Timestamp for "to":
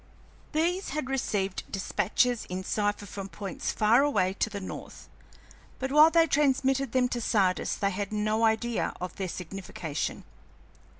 4.39-4.49, 7.09-7.21